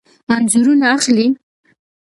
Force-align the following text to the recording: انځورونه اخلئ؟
انځورونه 0.33 0.85
اخلئ؟ 0.95 1.27